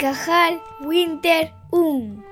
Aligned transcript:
Cajal 0.00 0.62
Winter 0.80 1.52
1. 1.72 2.24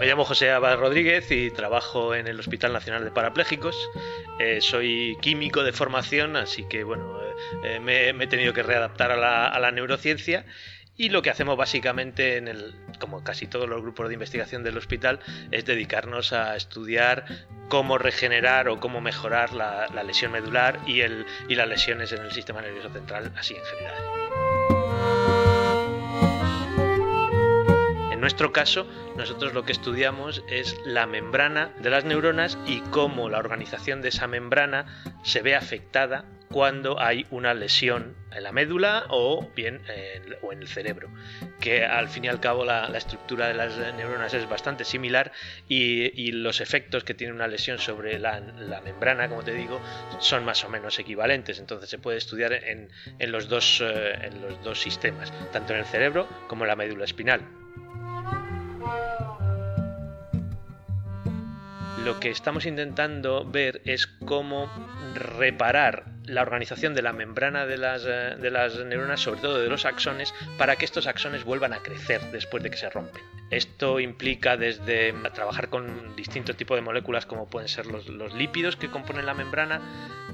Me 0.00 0.06
llamo 0.06 0.24
José 0.24 0.50
Abad 0.50 0.78
Rodríguez 0.78 1.30
y 1.30 1.52
trabajo 1.52 2.12
en 2.16 2.26
el 2.26 2.40
Hospital 2.40 2.72
Nacional 2.72 3.04
de 3.04 3.12
Parapléjicos. 3.12 3.76
Eh, 4.40 4.60
soy 4.60 5.16
químico 5.22 5.62
de 5.62 5.72
formación, 5.72 6.34
así 6.34 6.64
que 6.64 6.82
bueno, 6.82 7.20
eh, 7.62 7.78
me, 7.78 8.08
he 8.08 8.26
tenido 8.26 8.52
que 8.52 8.64
readaptar 8.64 9.12
a 9.12 9.16
la, 9.60 9.70
neurociencia 9.70 10.44
y 10.96 11.10
lo 11.10 11.22
que 11.22 11.30
hacemos 11.30 11.56
básicamente, 11.56 12.36
en 12.36 12.48
el, 12.48 12.74
como 12.98 13.22
casi 13.22 13.46
todos 13.46 13.68
los 13.68 13.82
grupos 13.82 14.08
de 14.08 14.14
investigación 14.14 14.64
del 14.64 14.76
hospital, 14.76 15.20
es 15.52 15.64
dedicarnos 15.64 16.32
a 16.32 16.56
estudiar 16.56 17.26
cómo 17.68 17.96
regenerar 17.96 18.68
o 18.68 18.80
cómo 18.80 19.00
mejorar 19.00 19.52
la, 19.52 19.86
lesión 20.02 20.32
medular 20.32 20.80
y 20.84 21.54
las 21.54 21.68
lesiones 21.68 22.10
en 22.10 22.22
el 22.22 22.32
sistema 22.32 22.60
nervioso 22.60 22.90
central, 22.90 23.32
así 23.36 23.54
en 23.54 23.64
general. 23.64 24.25
En 28.12 28.20
nuestro 28.20 28.52
caso, 28.52 28.86
nosotros 29.16 29.54
lo 29.54 29.64
que 29.64 29.72
estudiamos 29.72 30.42
es 30.48 30.76
la 30.84 31.06
membrana 31.06 31.72
de 31.80 31.90
las 31.90 32.04
neuronas 32.04 32.58
y 32.66 32.80
cómo 32.80 33.28
la 33.28 33.38
organización 33.38 34.02
de 34.02 34.08
esa 34.08 34.26
membrana 34.26 34.86
se 35.22 35.42
ve 35.42 35.54
afectada 35.54 36.24
cuando 36.56 36.98
hay 36.98 37.26
una 37.30 37.52
lesión 37.52 38.16
en 38.32 38.42
la 38.42 38.50
médula 38.50 39.04
o 39.10 39.46
bien 39.54 39.82
en, 39.94 40.36
o 40.40 40.54
en 40.54 40.62
el 40.62 40.68
cerebro, 40.68 41.10
que 41.60 41.84
al 41.84 42.08
fin 42.08 42.24
y 42.24 42.28
al 42.28 42.40
cabo 42.40 42.64
la, 42.64 42.86
estructura 42.96 43.48
de 43.48 43.52
las 43.52 43.76
neuronas 43.76 44.32
es 44.32 44.48
bastante 44.48 44.86
similar 44.86 45.32
y, 45.68 46.32
los 46.32 46.62
efectos 46.62 47.04
que 47.04 47.12
tiene 47.12 47.34
una 47.34 47.46
lesión 47.46 47.78
sobre 47.78 48.18
la, 48.18 48.40
membrana, 48.82 49.28
como 49.28 49.42
te 49.42 49.52
digo, 49.52 49.78
son 50.18 50.46
más 50.46 50.64
o 50.64 50.70
menos 50.70 50.98
equivalentes. 50.98 51.58
Entonces 51.58 51.90
se 51.90 51.98
puede 51.98 52.16
estudiar 52.16 52.54
en, 52.54 52.88
los, 53.30 53.50
dos, 53.50 53.82
eh, 53.84 54.14
en 54.22 54.40
los 54.40 54.64
dos 54.64 54.80
sistemas, 54.80 55.30
tanto 55.52 55.74
en 55.74 55.80
el 55.80 55.84
cerebro 55.84 56.26
como 56.48 56.64
en 56.64 56.68
la 56.68 56.76
médula 56.76 57.04
espinal. 57.04 57.42
Lo 62.02 62.18
que 62.18 62.30
estamos 62.30 62.64
intentando 62.64 63.44
ver 63.44 63.82
es 63.84 64.06
cómo 64.06 64.70
reparar 65.14 66.15
la 66.26 66.42
organización 66.42 66.94
de 66.94 67.02
la 67.02 67.12
membrana 67.12 67.66
de 67.66 67.78
las, 67.78 68.04
eh, 68.06 68.36
de 68.38 68.50
las 68.50 68.76
neuronas, 68.84 69.20
sobre 69.20 69.40
todo 69.40 69.58
de 69.58 69.68
los 69.68 69.84
axones, 69.84 70.34
para 70.58 70.76
que 70.76 70.84
estos 70.84 71.06
axones 71.06 71.44
vuelvan 71.44 71.72
a 71.72 71.78
crecer 71.78 72.20
después 72.32 72.62
de 72.62 72.70
que 72.70 72.76
se 72.76 72.90
rompen. 72.90 73.22
Esto 73.50 74.00
implica 74.00 74.56
desde 74.56 75.12
trabajar 75.34 75.68
con 75.68 76.16
distintos 76.16 76.56
tipos 76.56 76.76
de 76.76 76.82
moléculas 76.82 77.26
como 77.26 77.48
pueden 77.48 77.68
ser 77.68 77.86
los, 77.86 78.08
lípidos 78.34 78.76
que 78.76 78.90
componen 78.90 79.24
la 79.24 79.34
membrana, 79.34 79.80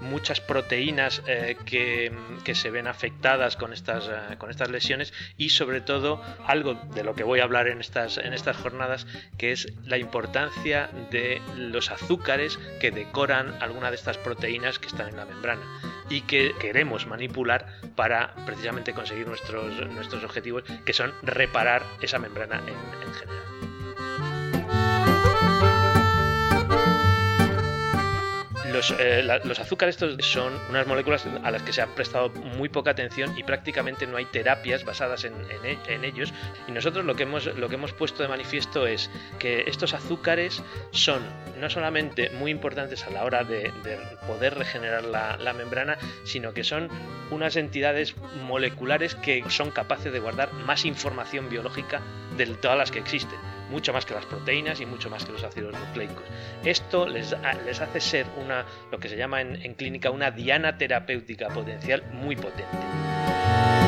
muchas 0.00 0.40
proteínas 0.40 1.22
eh, 1.26 1.56
que, 1.66 2.54
se 2.54 2.70
ven 2.70 2.86
afectadas 2.86 3.56
con 3.56 3.72
estas, 3.72 4.08
eh, 4.08 4.36
con 4.38 4.50
estas 4.50 4.70
lesiones 4.70 5.12
y 5.36 5.50
sobre 5.50 5.80
todo 5.80 6.22
algo 6.46 6.74
de 6.94 7.04
lo 7.04 7.14
que 7.14 7.22
voy 7.22 7.40
a 7.40 7.44
hablar 7.44 7.68
en 7.68 7.80
estas, 7.80 8.18
en 8.18 8.32
estas 8.32 8.56
jornadas 8.56 9.06
que 9.36 9.52
es 9.52 9.72
la 9.84 9.98
importancia 9.98 10.88
de 11.10 11.40
los 11.56 11.90
azúcares 11.90 12.58
que 12.80 12.90
decoran 12.90 13.54
alguna 13.62 13.90
de 13.90 13.96
estas 13.96 14.18
proteínas 14.18 14.78
que 14.78 14.86
están 14.86 15.08
en 15.08 15.16
la 15.16 15.26
membrana 15.26 15.62
y 16.12 16.20
que 16.20 16.54
queremos 16.60 17.06
manipular 17.06 17.66
para 17.96 18.34
precisamente 18.44 18.92
conseguir 18.92 19.26
nuestros, 19.26 19.74
nuestros 19.92 20.22
objetivos, 20.24 20.62
que 20.84 20.92
son 20.92 21.10
reparar 21.22 21.82
esa 22.02 22.18
membrana 22.18 22.58
en, 22.58 23.14
general. 23.14 23.51
Eh, 28.98 29.22
los, 29.44 29.60
azúcares 29.60 29.96
estos 29.96 30.24
son 30.26 30.52
unas 30.68 30.86
moléculas 30.86 31.26
a 31.42 31.50
las 31.50 31.62
que 31.62 31.72
se 31.72 31.82
ha 31.82 31.86
prestado 31.86 32.30
muy 32.30 32.68
poca 32.68 32.90
atención 32.90 33.36
y 33.38 33.44
prácticamente 33.44 34.06
no 34.06 34.16
hay 34.16 34.24
terapias 34.26 34.84
basadas 34.84 35.24
en, 35.24 35.34
e, 35.62 35.78
ellos. 36.02 36.32
Y 36.66 36.72
nosotros 36.72 37.04
lo 37.04 37.14
que, 37.14 37.22
hemos, 37.22 37.46
lo 37.46 37.68
que 37.68 37.76
hemos 37.76 37.92
puesto 37.92 38.22
de 38.22 38.28
manifiesto 38.28 38.86
es 38.86 39.10
que 39.38 39.64
estos 39.66 39.94
azúcares 39.94 40.62
son 40.90 41.22
no 41.60 41.70
solamente 41.70 42.30
muy 42.30 42.50
importantes 42.50 43.04
a 43.04 43.10
la 43.10 43.24
hora 43.24 43.44
de, 43.44 43.72
poder 44.26 44.54
regenerar 44.54 45.04
la, 45.04 45.52
membrana, 45.52 45.98
sino 46.24 46.54
que 46.54 46.64
son 46.64 46.88
unas 47.30 47.56
entidades 47.56 48.16
moleculares 48.42 49.14
que 49.14 49.44
son 49.48 49.70
capaces 49.70 50.12
de 50.12 50.18
guardar 50.18 50.52
más 50.52 50.84
información 50.84 51.48
biológica 51.48 52.00
de 52.36 52.46
todas 52.46 52.78
las 52.78 52.90
que 52.90 52.98
existen 52.98 53.38
mucho 53.72 53.92
más 53.92 54.04
que 54.04 54.14
las 54.14 54.26
proteínas 54.26 54.80
y 54.80 54.86
mucho 54.86 55.10
más 55.10 55.24
que 55.24 55.32
los 55.32 55.42
ácidos 55.42 55.74
nucleicos. 55.76 56.22
Esto 56.64 57.08
les, 57.08 57.32
hace 57.32 58.00
ser 58.00 58.26
una, 58.36 58.64
lo 58.92 58.98
que 58.98 59.08
se 59.08 59.16
llama 59.16 59.40
en, 59.40 59.60
en 59.62 59.74
clínica 59.74 60.10
una 60.10 60.30
diana 60.30 60.78
terapéutica 60.78 61.48
potencial 61.48 62.04
muy 62.12 62.36
potente. 62.36 63.81